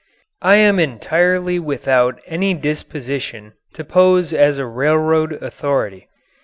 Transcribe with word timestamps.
I 0.41 0.55
am 0.55 0.79
entirely 0.79 1.59
without 1.59 2.19
any 2.25 2.55
disposition 2.55 3.53
to 3.75 3.83
pose 3.83 4.33
as 4.33 4.57
a 4.57 4.65
railroad 4.65 5.33
authority. 5.33 6.07